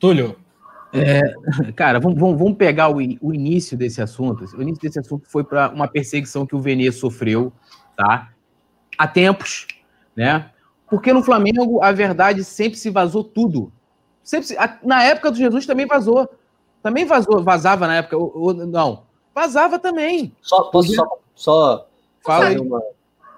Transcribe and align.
Túlio. 0.00 0.36
É, 0.92 1.22
cara, 1.76 2.00
vamos, 2.00 2.18
vamos, 2.18 2.56
pegar 2.56 2.88
o, 2.88 2.96
o, 2.96 3.34
início 3.34 3.76
desse 3.76 4.02
assunto. 4.02 4.44
O 4.56 4.62
início 4.62 4.82
desse 4.82 4.98
assunto 4.98 5.28
foi 5.28 5.44
para 5.44 5.70
uma 5.70 5.86
perseguição 5.86 6.44
que 6.44 6.56
o 6.56 6.60
Vene 6.60 6.90
sofreu, 6.90 7.52
tá? 7.96 8.30
Há 8.98 9.06
tempos, 9.06 9.68
né? 10.16 10.50
Porque 10.88 11.12
no 11.12 11.22
Flamengo 11.22 11.80
a 11.82 11.92
verdade 11.92 12.42
sempre 12.42 12.76
se 12.76 12.90
vazou 12.90 13.22
tudo. 13.22 13.72
Sempre 14.24 14.48
se, 14.48 14.58
a, 14.58 14.78
na 14.82 15.04
época 15.04 15.30
do 15.30 15.36
Jesus 15.36 15.64
também 15.64 15.86
vazou. 15.86 16.28
Também 16.82 17.04
vazou, 17.04 17.44
vazava 17.44 17.86
na 17.86 17.96
época. 17.96 18.16
Ou, 18.16 18.32
ou, 18.34 18.54
não, 18.54 19.04
vazava 19.32 19.78
também. 19.78 20.34
Só, 20.40 20.64
posso 20.64 20.92
só, 20.94 21.18
só 21.34 21.86
Fala 22.24 22.46
aí. 22.46 22.58
Uma, 22.58 22.82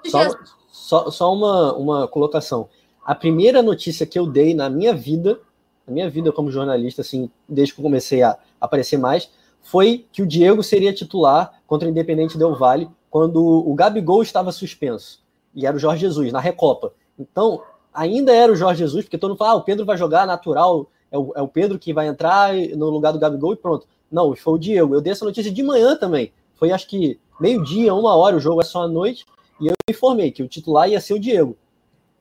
só, 0.06 0.29
só, 0.68 1.10
só 1.10 1.34
uma, 1.34 1.74
uma 1.74 2.08
colocação. 2.08 2.68
A 3.04 3.14
primeira 3.14 3.62
notícia 3.62 4.06
que 4.06 4.18
eu 4.18 4.26
dei 4.26 4.54
na 4.54 4.70
minha 4.70 4.94
vida 4.94 5.38
na 5.87 5.93
minha 5.93 6.09
vida 6.09 6.33
como 6.33 6.51
jornalista, 6.51 7.03
assim, 7.03 7.30
desde 7.49 7.75
que 7.75 7.80
eu 7.80 7.82
comecei 7.82 8.23
a 8.23 8.36
aparecer 8.61 8.99
mais, 8.99 9.31
foi 9.61 10.07
que 10.13 10.23
o 10.23 10.27
Diego 10.27 10.63
seria 10.63 10.93
titular 10.93 11.61
contra 11.67 11.86
o 11.86 11.90
Independente 11.90 12.36
Del 12.36 12.54
Vale 12.54 12.89
quando 13.11 13.43
o 13.43 13.75
Gabigol 13.75 14.23
estava 14.23 14.50
suspenso. 14.53 15.23
E 15.54 15.67
era 15.67 15.76
o 15.76 15.79
Jorge 15.79 16.00
Jesus, 16.00 16.32
na 16.32 16.40
Recopa. 16.40 16.93
Então, 17.18 17.63
ainda 17.93 18.35
era 18.35 18.53
o 18.53 18.57
Jorge 18.57 18.81
Jesus, 18.81 19.04
porque 19.04 19.18
todo 19.18 19.31
mundo 19.31 19.39
fala, 19.39 19.53
ah, 19.53 19.57
o 19.57 19.63
Pedro 19.63 19.85
vai 19.85 19.96
jogar 19.96 20.26
natural, 20.26 20.89
é 21.11 21.18
o, 21.18 21.32
é 21.37 21.43
o 21.43 21.49
Pedro 21.49 21.79
que 21.79 21.93
vai 21.93 22.09
entrar 22.09 22.54
no 22.54 22.89
lugar 22.89 23.12
do 23.12 23.18
Gabigol 23.18 23.53
e 23.53 23.57
pronto. 23.57 23.87
Não, 24.11 24.35
foi 24.35 24.54
o 24.54 24.59
Diego. 24.59 24.95
Eu 24.95 25.01
dei 25.01 25.12
essa 25.12 25.25
notícia 25.25 25.53
de 25.53 25.62
manhã 25.62 25.96
também. 25.96 26.32
Foi 26.54 26.73
acho 26.73 26.89
que 26.89 27.21
meio-dia, 27.39 27.95
uma 27.95 28.17
hora, 28.17 28.37
o 28.37 28.40
jogo 28.40 28.61
é 28.61 28.64
só 28.64 28.82
à 28.82 28.89
noite, 28.89 29.26
e 29.61 29.67
eu 29.67 29.75
informei 29.89 30.31
que 30.31 30.43
o 30.43 30.49
titular 30.49 30.89
ia 30.89 31.01
ser 31.01 31.14
o 31.14 31.21
Diego 31.21 31.57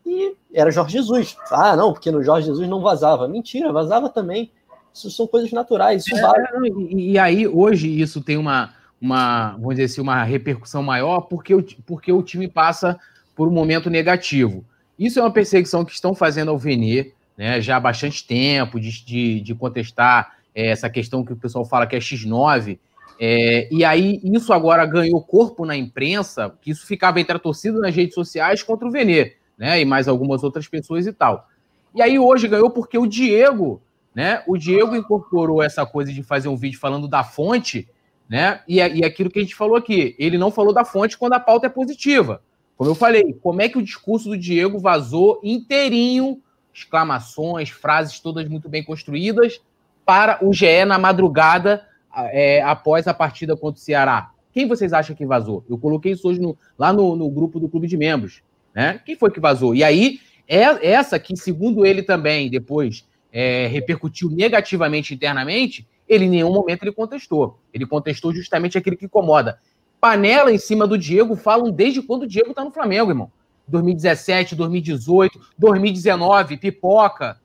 e 0.06 0.36
era 0.54 0.72
Jorge 0.72 0.98
Jesus. 0.98 1.38
Ah, 1.50 1.76
não, 1.76 1.94
porque 1.94 2.12
no 2.12 2.24
Jorge 2.24 2.48
Jesus 2.48 2.68
não 2.68 2.82
vazava. 2.82 3.28
Mentira, 3.28 3.72
vazava 3.72 4.10
também. 4.10 4.52
Isso 4.94 5.10
são 5.10 5.26
coisas 5.26 5.52
naturais. 5.52 6.06
Isso 6.06 6.16
é, 6.16 6.70
e, 6.90 7.12
e, 7.12 7.20
aí, 7.20 7.48
hoje, 7.48 7.88
isso 7.88 8.22
tem 8.22 8.38
uma, 8.38 8.74
uma, 9.00 9.52
vamos 9.54 9.76
dizer 9.76 9.86
assim, 9.86 10.02
uma 10.02 10.24
repercussão 10.24 10.84
maior 10.84 11.22
porque 11.22 11.56
o, 11.56 11.64
porque 11.86 12.12
o 12.12 12.22
time 12.22 12.48
passa 12.48 13.00
por 13.36 13.48
um 13.48 13.52
momento 13.52 13.90
negativo. 13.90 14.66
Isso 15.00 15.20
é 15.20 15.22
uma 15.22 15.32
perseguição 15.32 15.86
que 15.86 15.94
estão 15.94 16.14
fazendo 16.14 16.52
ao 16.52 16.58
Venê, 16.58 17.14
né, 17.38 17.62
já 17.62 17.78
há 17.78 17.80
bastante 17.80 18.26
tempo, 18.28 18.80
de, 18.80 19.04
de, 19.04 19.42
de 19.42 19.56
contestar 19.56 20.36
é, 20.54 20.68
essa 20.68 20.90
questão 20.90 21.24
que 21.24 21.34
o 21.34 21.38
pessoal 21.38 21.66
fala 21.66 21.88
que 21.88 21.96
é 21.96 22.00
X9. 22.00 22.78
É, 23.20 23.68
e 23.72 23.86
aí, 23.86 24.20
isso 24.24 24.52
agora 24.52 24.86
ganhou 24.86 25.22
corpo 25.22 25.66
na 25.66 25.76
imprensa, 25.76 26.54
que 26.62 26.72
isso 26.72 26.86
ficava 26.86 27.22
entre 27.22 27.36
a 27.36 27.40
torcida 27.40 27.80
nas 27.80 27.96
redes 27.96 28.14
sociais 28.14 28.62
contra 28.62 28.88
o 28.88 28.92
Venê 28.92 29.41
né? 29.62 29.80
E 29.80 29.86
mais 29.86 30.08
algumas 30.08 30.44
outras 30.44 30.68
pessoas 30.68 31.06
e 31.06 31.14
tal. 31.14 31.48
E 31.94 32.02
aí 32.02 32.18
hoje 32.18 32.48
ganhou 32.48 32.72
porque 32.72 32.98
o 32.98 33.06
Diego, 33.06 33.80
né? 34.14 34.42
O 34.48 34.58
Diego 34.58 34.96
incorporou 34.96 35.62
essa 35.62 35.86
coisa 35.86 36.12
de 36.12 36.24
fazer 36.24 36.48
um 36.48 36.58
vídeo 36.58 36.80
falando 36.80 37.08
da 37.08 37.24
fonte, 37.24 37.88
né? 38.28 38.62
E, 38.68 38.78
e 38.78 39.06
aquilo 39.06 39.30
que 39.30 39.38
a 39.38 39.42
gente 39.44 39.54
falou 39.54 39.76
aqui, 39.76 40.16
ele 40.18 40.36
não 40.36 40.50
falou 40.50 40.74
da 40.74 40.84
fonte 40.84 41.16
quando 41.16 41.34
a 41.34 41.40
pauta 41.40 41.68
é 41.68 41.70
positiva. 41.70 42.42
Como 42.76 42.90
eu 42.90 42.96
falei, 42.96 43.38
como 43.40 43.62
é 43.62 43.70
que 43.70 43.78
o 43.78 43.84
discurso 43.84 44.30
do 44.30 44.38
Diego 44.38 44.80
vazou 44.80 45.40
inteirinho, 45.44 46.42
exclamações, 46.74 47.70
frases 47.70 48.20
todas 48.20 48.48
muito 48.48 48.68
bem 48.68 48.84
construídas, 48.84 49.62
para 50.04 50.40
o 50.44 50.52
GE 50.52 50.86
na 50.86 50.98
madrugada 50.98 51.86
é, 52.32 52.64
após 52.64 53.08
a 53.08 53.14
partida 53.14 53.56
contra 53.56 53.80
o 53.80 53.84
Ceará? 53.84 54.32
Quem 54.52 54.68
vocês 54.68 54.92
acham 54.92 55.16
que 55.16 55.24
vazou? 55.24 55.64
Eu 55.70 55.78
coloquei 55.78 56.14
isso 56.14 56.28
hoje 56.28 56.40
no, 56.40 56.58
lá 56.80 56.92
no, 56.92 57.16
no 57.16 57.30
grupo 57.30 57.60
do 57.60 57.70
Clube 57.70 57.88
de 57.88 57.96
Membros. 57.96 58.42
Né? 58.74 59.00
Quem 59.06 59.16
foi 59.16 59.32
que 59.32 59.40
vazou? 59.40 59.76
E 59.76 59.84
aí, 59.84 60.20
é 60.48 60.92
essa 60.92 61.20
que, 61.20 61.36
segundo 61.38 61.86
ele 61.86 62.04
também, 62.04 62.50
depois 62.50 63.06
é, 63.32 63.68
repercutiu 63.68 64.30
negativamente 64.30 65.14
internamente, 65.14 65.88
ele 66.08 66.26
em 66.26 66.30
nenhum 66.30 66.52
momento 66.52 66.84
ele 66.84 66.92
contestou. 66.92 67.60
Ele 67.74 67.86
contestou 67.86 68.34
justamente 68.34 68.78
aquele 68.78 68.98
que 68.98 69.06
incomoda. 69.06 69.60
Panela 70.00 70.52
em 70.52 70.58
cima 70.58 70.86
do 70.86 70.98
Diego 70.98 71.36
falam 71.36 71.72
desde 71.72 72.02
quando 72.02 72.24
o 72.24 72.28
Diego 72.28 72.50
está 72.50 72.64
no 72.64 72.72
Flamengo, 72.72 73.12
irmão. 73.12 73.32
2017, 73.68 74.56
2018, 74.56 75.40
2019, 75.58 76.58
pipoca. 76.58 77.40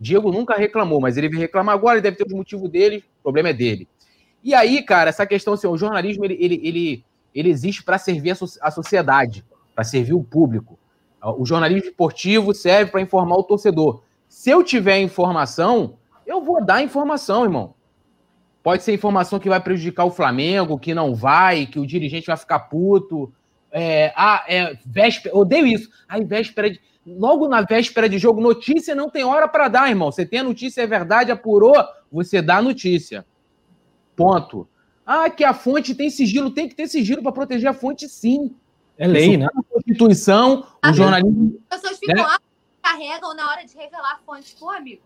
Diego 0.00 0.32
nunca 0.32 0.56
reclamou, 0.56 1.00
mas 1.00 1.16
ele 1.16 1.28
vai 1.28 1.38
reclamar 1.38 1.74
agora, 1.74 1.96
ele 1.96 2.02
deve 2.02 2.16
ter 2.16 2.26
os 2.26 2.32
motivos 2.32 2.68
dele, 2.70 3.04
o 3.20 3.22
problema 3.22 3.50
é 3.50 3.52
dele. 3.52 3.86
E 4.42 4.54
aí, 4.54 4.82
cara, 4.82 5.10
essa 5.10 5.26
questão, 5.26 5.52
assim, 5.52 5.66
o 5.66 5.76
jornalismo, 5.76 6.24
ele, 6.24 6.36
ele, 6.40 6.60
ele, 6.64 7.04
ele 7.34 7.50
existe 7.50 7.84
para 7.84 7.98
servir 7.98 8.30
a, 8.30 8.34
so 8.34 8.46
a 8.62 8.70
sociedade 8.70 9.44
para 9.74 9.84
servir 9.84 10.14
o 10.14 10.22
público. 10.24 10.78
O 11.22 11.44
jornalismo 11.44 11.88
esportivo 11.88 12.54
serve 12.54 12.90
para 12.90 13.00
informar 13.00 13.36
o 13.36 13.42
torcedor. 13.42 14.02
Se 14.28 14.50
eu 14.50 14.62
tiver 14.62 15.00
informação, 15.00 15.98
eu 16.26 16.42
vou 16.42 16.64
dar 16.64 16.82
informação, 16.82 17.44
irmão. 17.44 17.74
Pode 18.62 18.82
ser 18.82 18.92
informação 18.92 19.38
que 19.38 19.48
vai 19.48 19.60
prejudicar 19.60 20.04
o 20.04 20.10
Flamengo, 20.10 20.78
que 20.78 20.94
não 20.94 21.14
vai, 21.14 21.66
que 21.66 21.78
o 21.78 21.86
dirigente 21.86 22.26
vai 22.26 22.36
ficar 22.36 22.60
puto. 22.60 23.32
É, 23.72 24.12
ah, 24.16 24.44
é, 24.48 24.76
véspera, 24.84 25.36
odeio 25.36 25.66
isso. 25.66 25.90
Aí, 26.08 26.24
véspera 26.24 26.70
de, 26.70 26.80
logo 27.06 27.48
na 27.48 27.62
véspera 27.62 28.08
de 28.08 28.18
jogo, 28.18 28.40
notícia 28.40 28.94
não 28.94 29.08
tem 29.08 29.24
hora 29.24 29.48
para 29.48 29.68
dar, 29.68 29.88
irmão. 29.88 30.12
Você 30.12 30.26
tem 30.26 30.40
a 30.40 30.44
notícia, 30.44 30.82
é 30.82 30.86
verdade, 30.86 31.32
apurou, 31.32 31.74
você 32.12 32.42
dá 32.42 32.58
a 32.58 32.62
notícia. 32.62 33.24
Ponto. 34.14 34.68
Ah, 35.06 35.30
que 35.30 35.42
a 35.42 35.54
fonte 35.54 35.94
tem 35.94 36.10
sigilo, 36.10 36.50
tem 36.50 36.68
que 36.68 36.74
ter 36.74 36.86
sigilo 36.86 37.22
para 37.22 37.32
proteger 37.32 37.70
a 37.70 37.74
fonte, 37.74 38.08
sim. 38.08 38.54
É 39.00 39.06
lei, 39.06 39.38
né? 39.38 39.46
A 39.46 39.62
Constituição, 39.62 40.66
o 40.84 40.92
jornalismo. 40.92 41.58
As 41.70 41.80
pessoas 41.80 41.98
ficam 41.98 42.16
né? 42.16 42.22
lá, 42.22 42.38
carregam 42.82 43.34
na 43.34 43.50
hora 43.50 43.64
de 43.64 43.74
revelar 43.74 44.12
a 44.12 44.18
fonte, 44.18 44.54
pô, 44.60 44.68
amigo. 44.68 45.00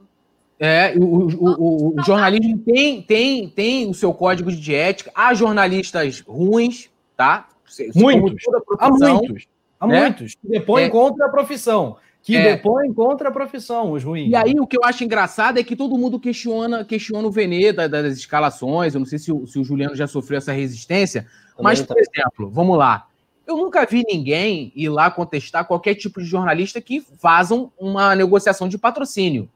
É, 0.59 0.95
o, 0.97 1.05
o, 1.05 1.93
o, 1.93 2.01
o, 2.01 2.03
jornalismo 2.05 2.59
tem, 2.59 3.03
tem, 3.03 3.49
tem 3.49 3.89
o 3.89 3.95
seu 3.95 4.13
código 4.13 4.51
de 4.51 4.75
ética. 4.75 5.13
Há 5.15 5.33
jornalistas 5.33 6.25
ruins, 6.27 6.91
tá? 7.17 7.49
Muitos. 7.95 8.43
Há 8.81 8.91
muitos. 8.91 9.47
Há 9.79 9.87
né? 9.87 10.01
muitos. 10.01 10.35
Que 10.35 10.49
depõem 10.49 10.87
é. 10.87 10.91
contra 10.91 11.27
a 11.27 11.29
profissão. 11.29 11.97
Que 12.21 12.37
é. 12.37 12.57
depõem 12.57 12.93
contra 12.93 13.29
a 13.29 13.33
profissão, 13.33 13.93
os 13.93 14.03
ruins. 14.03 14.31
E 14.31 14.35
aí, 14.35 14.55
o 14.59 14.67
que 14.67 14.77
eu 14.77 14.83
acho 14.83 15.05
engraçado 15.05 15.59
é 15.59 15.63
que 15.63 15.77
todo 15.77 15.97
mundo 15.97 16.19
questiona, 16.19 16.85
questiona 16.85 17.29
o 17.29 17.31
Venê 17.31 17.73
das, 17.73 17.89
das 17.89 18.17
escalações. 18.17 18.95
Eu 18.95 19.01
não 19.01 19.07
sei 19.07 19.21
se 19.21 19.31
o, 19.31 19.47
se 19.47 19.57
o 19.57 19.65
Juliano 19.65 19.95
já 19.95 20.09
sofreu 20.09 20.39
essa 20.39 20.53
resistência. 20.53 21.23
Também 21.57 21.63
mas, 21.63 21.81
por 21.81 21.95
tá. 21.95 22.01
exemplo, 22.01 22.51
vamos 22.51 22.77
lá. 22.77 23.07
Eu 23.47 23.57
nunca 23.57 23.85
vi 23.85 24.03
ninguém 24.09 24.73
ir 24.75 24.89
lá 24.89 25.11
contestar 25.11 25.67
qualquer 25.67 25.95
tipo 25.95 26.21
de 26.21 26.27
jornalista 26.27 26.81
que 26.81 27.05
vazam 27.21 27.71
uma 27.79 28.15
negociação 28.15 28.69
de 28.69 28.79
patrocínio. 28.79 29.49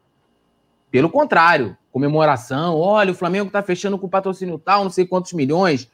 Pelo 0.91 1.09
contrário, 1.09 1.77
comemoração, 1.91 2.77
olha, 2.77 3.13
o 3.13 3.15
Flamengo 3.15 3.47
está 3.47 3.63
fechando 3.63 3.99
com 3.99 4.09
patrocínio 4.09 4.59
tal, 4.59 4.85
não 4.85 4.91
sei 4.91 5.07
quantos 5.07 5.33
milhões. 5.33 5.89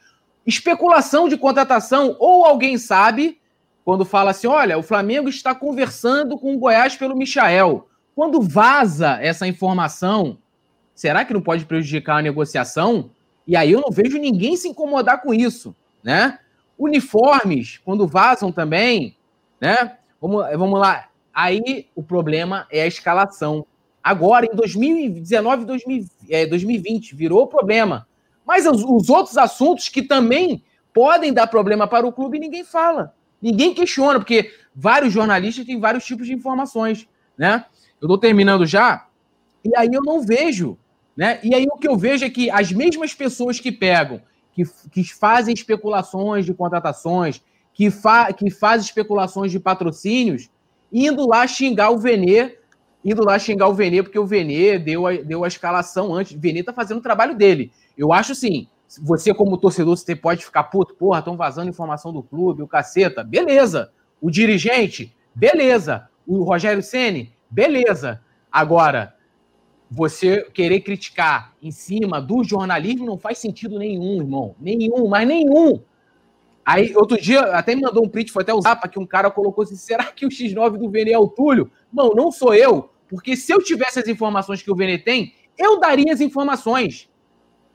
Especulação 0.45 1.27
de 1.27 1.37
contratação, 1.37 2.15
ou 2.19 2.45
alguém 2.45 2.77
sabe, 2.77 3.39
quando 3.83 4.05
fala 4.05 4.31
assim, 4.31 4.47
olha, 4.47 4.77
o 4.77 4.83
Flamengo 4.83 5.29
está 5.29 5.55
conversando 5.55 6.37
com 6.37 6.53
o 6.53 6.59
Goiás 6.59 6.95
pelo 6.95 7.15
Michael. 7.15 7.87
Quando 8.15 8.41
vaza 8.41 9.19
essa 9.21 9.47
informação, 9.47 10.37
será 10.93 11.25
que 11.25 11.33
não 11.33 11.41
pode 11.41 11.65
prejudicar 11.65 12.17
a 12.17 12.21
negociação? 12.21 13.11
E 13.47 13.55
aí 13.55 13.71
eu 13.71 13.81
não 13.81 13.91
vejo 13.91 14.17
ninguém 14.17 14.57
se 14.57 14.67
incomodar 14.67 15.21
com 15.21 15.33
isso, 15.33 15.75
né? 16.03 16.39
Uniformes, 16.77 17.79
quando 17.83 18.07
vazam 18.07 18.51
também, 18.51 19.15
né? 19.59 19.97
Vamos, 20.21 20.45
vamos 20.57 20.79
lá. 20.79 21.09
Aí 21.33 21.87
o 21.95 22.01
problema 22.01 22.67
é 22.71 22.81
a 22.81 22.87
escalação. 22.87 23.65
Agora, 24.03 24.45
em 24.45 24.55
2019, 24.55 25.65
2000, 25.65 26.05
é, 26.29 26.45
2020, 26.45 27.15
virou 27.15 27.47
problema. 27.47 28.07
Mas 28.45 28.65
os, 28.65 28.83
os, 28.83 29.09
outros 29.09 29.37
assuntos 29.37 29.89
que 29.89 30.01
também 30.01 30.63
podem 30.93 31.33
dar 31.33 31.47
problema 31.47 31.87
para 31.87 32.05
o 32.05 32.13
clube, 32.13 32.39
ninguém 32.39 32.63
fala. 32.63 33.13
Ninguém 33.41 33.73
questiona, 33.73 34.19
porque 34.19 34.53
vários 34.73 35.11
jornalistas 35.11 35.65
têm 35.65 35.79
vários 35.79 36.05
tipos 36.05 36.27
de 36.27 36.33
informações, 36.33 37.07
né? 37.37 37.65
Eu 37.99 38.05
estou 38.05 38.17
terminando 38.17 38.65
já, 38.65 39.07
e 39.63 39.75
aí 39.75 39.89
eu 39.91 40.03
não 40.03 40.21
vejo, 40.21 40.77
né? 41.17 41.39
E 41.43 41.55
aí 41.55 41.65
o 41.65 41.77
que 41.77 41.87
eu 41.87 41.97
vejo 41.97 42.23
é 42.23 42.29
que 42.29 42.49
as 42.49 42.71
mesmas 42.71 43.13
pessoas 43.13 43.59
que 43.59 43.71
pegam 43.71 44.21
que, 44.55 44.63
que 44.89 45.03
fazem 45.03 45.53
especulações 45.53 46.45
de 46.45 46.53
contratações, 46.53 47.43
que, 47.73 47.91
fa, 47.91 48.31
que 48.31 48.49
fazem 48.49 48.85
especulações 48.85 49.51
de 49.51 49.59
patrocínios, 49.59 50.49
indo 50.91 51.27
lá 51.27 51.45
xingar 51.45 51.91
o 51.91 51.97
Venê, 51.97 52.57
indo 53.03 53.23
lá 53.23 53.37
xingar 53.37 53.67
o 53.67 53.73
Venê, 53.73 54.01
porque 54.01 54.17
o 54.17 54.25
Venê 54.25 54.79
deu 54.79 55.05
a, 55.05 55.11
deu 55.11 55.43
a 55.43 55.47
escalação 55.47 56.13
antes. 56.13 56.35
O 56.35 56.39
Venê 56.39 56.63
tá 56.63 56.71
fazendo 56.71 56.99
o 56.99 57.03
trabalho 57.03 57.35
dele. 57.35 57.71
Eu 57.97 58.13
acho 58.13 58.31
assim, 58.31 58.67
você 59.01 59.33
como 59.33 59.57
torcedor, 59.57 59.97
você 59.97 60.15
pode 60.15 60.45
ficar 60.45 60.63
puto, 60.63 60.95
porra, 60.95 61.19
estão 61.19 61.35
vazando 61.35 61.69
informação 61.69 62.13
do 62.13 62.23
clube, 62.23 62.63
o 62.63 62.67
caceta, 62.67 63.23
beleza. 63.23 63.91
O 64.21 64.31
dirigente, 64.31 65.13
beleza. 65.35 66.07
O 66.25 66.43
Rogério 66.43 66.81
Ceni, 66.81 67.33
beleza. 67.51 68.21
Agora, 68.49 69.14
você 69.89 70.43
querer 70.53 70.81
criticar 70.81 71.53
em 71.61 71.71
cima 71.71 72.21
do 72.21 72.43
jornalismo 72.43 73.05
não 73.05 73.17
faz 73.17 73.37
sentido 73.37 73.77
nenhum, 73.77 74.17
irmão. 74.17 74.55
Nenhum, 74.59 75.07
mas 75.07 75.27
nenhum. 75.27 75.81
Aí, 76.65 76.95
outro 76.95 77.21
dia, 77.21 77.41
até 77.55 77.75
me 77.75 77.81
mandou 77.81 78.03
um 78.03 78.09
print, 78.09 78.31
foi 78.31 78.41
até 78.41 78.53
o 78.53 78.61
Zapa, 78.61 78.87
que 78.87 78.97
um 78.97 79.05
cara 79.05 79.29
colocou 79.29 79.63
assim: 79.63 79.75
será 79.75 80.05
que 80.05 80.25
o 80.25 80.29
X9 80.29 80.77
do 80.77 80.89
Vene 80.89 81.11
é 81.11 81.19
o 81.19 81.27
Túlio? 81.27 81.71
Não, 81.93 82.09
não 82.09 82.31
sou 82.31 82.55
eu, 82.55 82.89
porque 83.07 83.35
se 83.35 83.53
eu 83.53 83.59
tivesse 83.61 83.99
as 83.99 84.07
informações 84.07 84.63
que 84.63 84.71
o 84.71 84.75
Vene 84.75 84.97
tem, 84.97 85.33
Eu 85.57 85.79
daria 85.79 86.11
as 86.11 86.21
informações. 86.21 87.09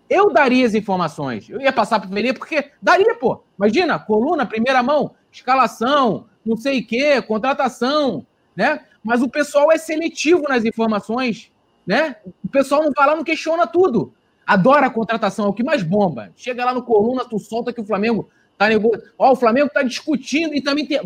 Eu 0.09 0.33
daria 0.33 0.67
as 0.67 0.75
informações. 0.75 1.49
Eu 1.49 1.61
ia 1.61 1.73
passar 1.73 2.01
para 2.01 2.11
o 2.11 2.13
Vene, 2.13 2.33
porque 2.33 2.73
daria, 2.83 3.15
pô. 3.15 3.43
Imagina, 3.57 3.99
coluna, 3.99 4.45
primeira 4.45 4.83
mão, 4.83 5.15
escalação, 5.31 6.27
não 6.45 6.57
sei 6.57 6.81
o 6.81 6.87
quê, 6.87 7.23
contratação, 7.23 8.27
né? 8.57 8.85
Mas 9.03 9.23
o 9.23 9.29
pessoal 9.29 9.71
é 9.73 9.79
seletivo 9.79 10.43
nas 10.43 10.65
informações, 10.65 11.51
né? 11.87 12.17
O 12.45 12.49
pessoal 12.49 12.83
não 12.83 12.93
vai 12.95 13.07
lá, 13.07 13.17
não 13.17 13.25
questiona 13.25 13.67
tudo. 13.67 14.13
Adora 14.47 14.87
a 14.87 14.91
contratação, 14.91 15.47
é 15.47 15.49
o 15.49 15.53
que 15.53 15.63
mais 15.63 15.83
bomba. 15.83 16.33
Chega 16.37 16.65
lá 16.65 16.75
no 16.75 16.83
coluna, 16.83 17.25
tu 17.25 17.39
solta 17.39 17.73
que 17.73 17.81
o 17.81 17.85
Flamengo 17.85 18.29
tá 18.59 18.69
negociando. 18.69 19.05
Ó, 19.19 19.33
o 19.33 19.37
Flamengo 19.37 19.71
tá 19.73 19.83
discutindo 19.83 20.55
e 20.55 20.61
também, 20.61 20.85
te... 20.85 21.01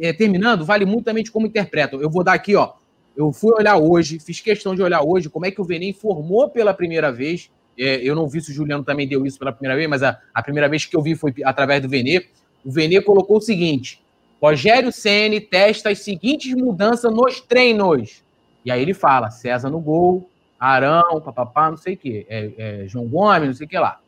é, 0.00 0.12
terminando, 0.12 0.64
vale 0.64 0.84
muito 0.84 1.04
também 1.04 1.22
de 1.22 1.30
como 1.30 1.46
interpretam. 1.46 2.00
Eu 2.00 2.10
vou 2.10 2.24
dar 2.24 2.32
aqui, 2.32 2.56
ó. 2.56 2.72
Eu 3.16 3.32
fui 3.32 3.52
olhar 3.54 3.76
hoje, 3.76 4.18
fiz 4.18 4.40
questão 4.40 4.74
de 4.74 4.82
olhar 4.82 5.02
hoje 5.02 5.30
como 5.30 5.46
é 5.46 5.50
que 5.50 5.60
o 5.60 5.64
Vene 5.64 5.88
informou 5.88 6.50
pela 6.50 6.74
primeira 6.74 7.10
vez. 7.10 7.50
É, 7.78 7.96
eu 7.96 8.14
não 8.14 8.28
vi 8.28 8.40
se 8.40 8.50
o 8.50 8.54
Juliano 8.54 8.84
também 8.84 9.06
deu 9.06 9.24
isso 9.24 9.38
pela 9.38 9.52
primeira 9.52 9.76
vez, 9.76 9.88
mas 9.88 10.02
a, 10.02 10.18
a 10.34 10.42
primeira 10.42 10.68
vez 10.68 10.84
que 10.84 10.96
eu 10.96 11.02
vi 11.02 11.14
foi 11.14 11.32
através 11.44 11.80
do 11.80 11.88
Vene. 11.88 12.26
O 12.64 12.70
Vene 12.70 13.00
colocou 13.00 13.38
o 13.38 13.40
seguinte: 13.40 14.02
Rogério 14.40 14.92
Ceni 14.92 15.40
testa 15.40 15.90
as 15.90 16.00
seguintes 16.00 16.52
mudanças 16.54 17.12
nos 17.12 17.40
treinos. 17.40 18.22
E 18.66 18.70
aí 18.72 18.82
ele 18.82 18.92
fala: 18.92 19.30
César 19.30 19.70
no 19.70 19.78
gol, 19.78 20.28
Arão, 20.58 21.20
papapá, 21.20 21.70
não 21.70 21.76
sei 21.76 21.94
o 21.94 21.96
quê, 21.96 22.26
é, 22.28 22.50
é, 22.58 22.88
João 22.88 23.06
Gomes, 23.06 23.46
não 23.46 23.54
sei 23.54 23.64
o 23.64 23.70
que 23.70 23.78
lá. 23.78 24.00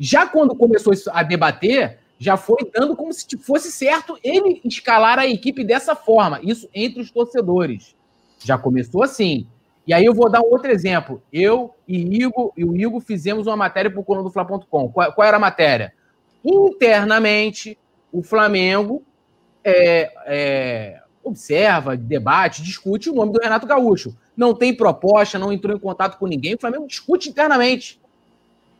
Já 0.00 0.26
quando 0.26 0.56
começou 0.56 0.92
a 1.12 1.22
debater, 1.22 2.00
já 2.18 2.36
foi 2.36 2.68
dando 2.74 2.96
como 2.96 3.12
se 3.12 3.24
fosse 3.38 3.70
certo 3.70 4.18
ele 4.24 4.60
escalar 4.64 5.20
a 5.20 5.26
equipe 5.26 5.62
dessa 5.62 5.94
forma. 5.94 6.40
Isso 6.42 6.68
entre 6.74 7.00
os 7.00 7.10
torcedores. 7.12 7.94
Já 8.40 8.58
começou 8.58 9.04
assim. 9.04 9.46
E 9.86 9.94
aí 9.94 10.04
eu 10.04 10.12
vou 10.14 10.28
dar 10.28 10.40
um 10.40 10.50
outro 10.50 10.72
exemplo. 10.72 11.22
Eu 11.32 11.72
e 11.86 12.22
Igor 12.22 12.52
e 12.56 12.64
o 12.64 12.76
Igor 12.76 13.00
fizemos 13.00 13.46
uma 13.46 13.56
matéria 13.56 13.90
para 13.90 14.00
o 14.00 14.04
coluna 14.04 14.24
do 14.24 14.32
Fla.com. 14.32 14.88
Qual, 14.88 15.12
qual, 15.12 15.26
era 15.28 15.36
a 15.36 15.40
matéria? 15.40 15.92
Internamente, 16.44 17.78
o 18.10 18.22
Flamengo 18.22 19.02
é, 19.62 20.12
é, 20.26 21.02
observa, 21.24 21.96
debate, 21.96 22.62
discute 22.62 23.10
o 23.10 23.14
nome 23.14 23.32
do 23.32 23.40
Renato 23.40 23.66
Gaúcho. 23.66 24.14
Não 24.36 24.54
tem 24.54 24.76
proposta, 24.76 25.38
não 25.38 25.52
entrou 25.52 25.76
em 25.76 25.80
contato 25.80 26.18
com 26.18 26.26
ninguém. 26.26 26.54
O 26.54 26.60
Flamengo 26.60 26.86
discute 26.86 27.28
internamente. 27.28 28.00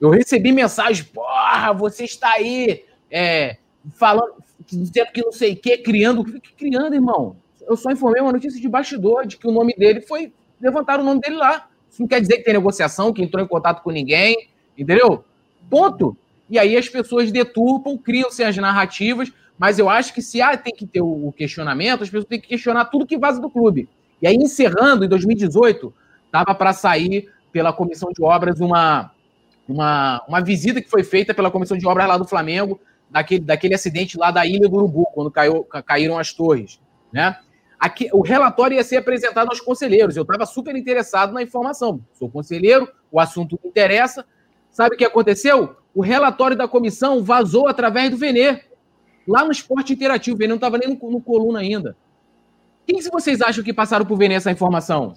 Eu 0.00 0.11
recebi 0.11 0.52
mensagem, 0.52 1.05
porra, 1.05 1.73
você 1.73 2.05
está 2.05 2.32
aí 2.32 2.85
é, 3.11 3.56
falando, 3.94 4.35
dizendo 4.67 5.12
que 5.12 5.23
não 5.23 5.32
sei 5.32 5.52
o 5.52 5.56
quê, 5.56 5.79
criando. 5.79 6.25
Que 6.25 6.52
criando, 6.52 6.94
irmão? 6.94 7.37
Eu 7.67 7.76
só 7.76 7.91
informei 7.91 8.20
uma 8.20 8.32
notícia 8.32 8.61
de 8.61 8.69
bastidor 8.69 9.26
de 9.26 9.37
que 9.37 9.49
o 9.49 9.52
nome 9.52 9.75
dele 9.76 10.00
foi. 10.02 10.32
Levantaram 10.61 11.02
o 11.02 11.06
nome 11.06 11.20
dele 11.20 11.37
lá. 11.37 11.69
Isso 11.90 12.02
não 12.02 12.08
quer 12.08 12.20
dizer 12.20 12.38
que 12.38 12.44
tem 12.44 12.55
negociação, 12.55 13.12
que 13.12 13.23
entrou 13.23 13.43
em 13.43 13.47
contato 13.49 13.82
com 13.82 13.90
ninguém, 13.90 14.49
entendeu? 14.76 15.25
Ponto. 15.70 16.17
E 16.50 16.58
aí 16.58 16.76
as 16.76 16.88
pessoas 16.88 17.32
deturpam, 17.32 17.97
criam-se 17.97 18.43
as 18.43 18.56
narrativas, 18.56 19.32
mas 19.58 19.78
eu 19.78 19.88
acho 19.88 20.12
que 20.12 20.20
se 20.20 20.42
há, 20.42 20.56
tem 20.56 20.74
que 20.74 20.86
ter 20.86 21.00
o 21.00 21.32
questionamento, 21.36 22.02
as 22.02 22.08
pessoas 22.08 22.24
têm 22.24 22.40
que 22.40 22.48
questionar 22.48 22.86
tudo 22.86 23.06
que 23.06 23.16
vaza 23.16 23.40
do 23.40 23.50
clube. 23.50 23.88
E 24.20 24.26
aí, 24.26 24.34
encerrando, 24.34 25.04
em 25.04 25.08
2018, 25.08 25.94
estava 26.26 26.54
para 26.54 26.72
sair 26.72 27.30
pela 27.52 27.72
comissão 27.72 28.10
de 28.10 28.22
obras 28.22 28.60
uma, 28.60 29.12
uma, 29.68 30.24
uma 30.26 30.40
visita 30.40 30.80
que 30.80 30.90
foi 30.90 31.04
feita 31.04 31.32
pela 31.32 31.50
comissão 31.50 31.76
de 31.76 31.86
obras 31.86 32.08
lá 32.08 32.18
do 32.18 32.26
Flamengo, 32.26 32.80
daquele, 33.08 33.44
daquele 33.44 33.74
acidente 33.74 34.18
lá 34.18 34.30
da 34.30 34.44
Ilha 34.44 34.68
do 34.68 34.76
Urubu, 34.76 35.06
quando 35.14 35.30
caiu, 35.30 35.62
caíram 35.64 36.18
as 36.18 36.32
torres. 36.32 36.80
Né? 37.12 37.36
Aqui, 37.78 38.08
o 38.12 38.22
relatório 38.22 38.76
ia 38.76 38.82
ser 38.82 38.96
apresentado 38.96 39.48
aos 39.48 39.60
conselheiros. 39.60 40.16
Eu 40.16 40.22
estava 40.22 40.46
super 40.46 40.74
interessado 40.74 41.32
na 41.32 41.42
informação. 41.42 42.00
Sou 42.18 42.28
conselheiro, 42.28 42.88
o 43.12 43.20
assunto 43.20 43.58
me 43.62 43.68
interessa. 43.68 44.24
Sabe 44.70 44.96
o 44.96 44.98
que 44.98 45.04
aconteceu? 45.04 45.76
O 45.94 46.02
relatório 46.02 46.56
da 46.56 46.66
comissão 46.66 47.22
vazou 47.22 47.68
através 47.68 48.10
do 48.10 48.16
Venê, 48.16 48.62
lá 49.26 49.44
no 49.44 49.53
Esporte 49.53 49.93
Interativo. 49.93 50.43
O 50.43 50.49
não 50.49 50.56
estava 50.56 50.79
nem 50.79 50.88
no, 50.88 51.11
no 51.11 51.21
coluna 51.21 51.61
ainda. 51.61 51.97
Quem 52.87 52.99
que 52.99 53.11
vocês 53.11 53.41
acham 53.41 53.65
que 53.65 53.73
passaram 53.73 54.05
por 54.05 54.17
Venê 54.17 54.35
essa 54.35 54.50
informação? 54.50 55.15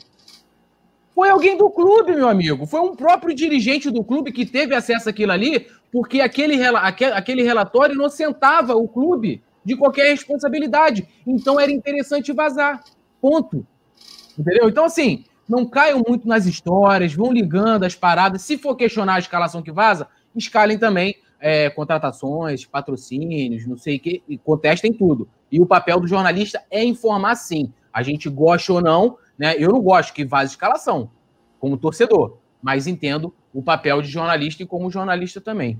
Foi 1.13 1.29
alguém 1.29 1.57
do 1.57 1.69
clube, 1.69 2.15
meu 2.15 2.29
amigo. 2.29 2.65
Foi 2.65 2.79
um 2.79 2.95
próprio 2.95 3.33
dirigente 3.33 3.89
do 3.89 4.03
clube 4.03 4.31
que 4.31 4.45
teve 4.45 4.75
acesso 4.75 5.09
àquilo 5.09 5.31
ali, 5.31 5.67
porque 5.91 6.21
aquele, 6.21 6.63
aquele 6.63 7.43
relatório 7.43 7.95
inocentava 7.95 8.75
o 8.75 8.87
clube 8.87 9.41
de 9.65 9.75
qualquer 9.75 10.09
responsabilidade. 10.09 11.07
Então 11.25 11.59
era 11.59 11.71
interessante 11.71 12.31
vazar. 12.31 12.83
Ponto. 13.19 13.65
Entendeu? 14.37 14.69
Então, 14.69 14.85
assim, 14.85 15.25
não 15.49 15.65
caiam 15.65 16.03
muito 16.07 16.27
nas 16.27 16.45
histórias, 16.45 17.13
vão 17.13 17.31
ligando 17.33 17.83
as 17.83 17.95
paradas. 17.95 18.43
Se 18.43 18.57
for 18.57 18.75
questionar 18.75 19.15
a 19.15 19.19
escalação 19.19 19.61
que 19.61 19.71
vaza, 19.71 20.07
escalem 20.35 20.77
também 20.77 21.15
é, 21.39 21.69
contratações, 21.69 22.65
patrocínios, 22.65 23.65
não 23.65 23.77
sei 23.77 23.97
o 23.97 23.99
que, 23.99 24.23
e 24.27 24.37
contestem 24.37 24.91
tudo. 24.91 25.29
E 25.51 25.61
o 25.61 25.65
papel 25.65 25.99
do 25.99 26.07
jornalista 26.07 26.63
é 26.69 26.83
informar 26.83 27.35
sim. 27.35 27.71
A 27.91 28.03
gente 28.03 28.29
gosta 28.29 28.73
ou 28.73 28.81
não, 28.81 29.17
né? 29.37 29.55
Eu 29.57 29.69
não 29.69 29.81
gosto 29.81 30.13
que 30.13 30.25
vaze 30.25 30.51
escalação, 30.51 31.09
como 31.59 31.77
torcedor, 31.77 32.37
mas 32.61 32.87
entendo 32.87 33.33
o 33.53 33.61
papel 33.61 34.01
de 34.01 34.07
jornalista 34.07 34.63
e 34.63 34.65
como 34.65 34.91
jornalista 34.91 35.39
também. 35.39 35.79